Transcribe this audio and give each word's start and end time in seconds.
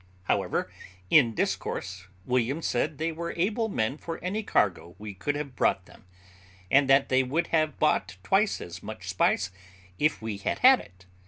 However, 0.23 0.71
in 1.11 1.35
discourse, 1.35 2.07
William 2.25 2.63
said 2.63 2.97
they 2.97 3.11
were 3.11 3.35
able 3.37 3.69
men 3.69 3.99
for 3.99 4.17
any 4.23 4.41
cargo 4.41 4.95
we 4.97 5.13
could 5.13 5.35
have 5.35 5.55
brought 5.55 5.85
them, 5.85 6.05
and 6.71 6.89
that 6.89 7.09
they 7.09 7.21
would 7.21 7.49
have 7.51 7.77
bought 7.77 8.17
twice 8.23 8.61
as 8.61 8.81
much 8.81 9.07
spice 9.07 9.51
if 9.99 10.19
we 10.19 10.37
had 10.37 10.57
had 10.65 10.79
it. 10.79 11.05